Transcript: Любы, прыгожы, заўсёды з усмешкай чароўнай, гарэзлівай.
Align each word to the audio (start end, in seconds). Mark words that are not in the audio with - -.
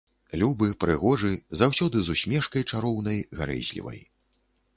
Любы, 0.43 0.69
прыгожы, 0.83 1.29
заўсёды 1.59 2.01
з 2.07 2.15
усмешкай 2.17 2.67
чароўнай, 2.75 3.21
гарэзлівай. 3.43 4.01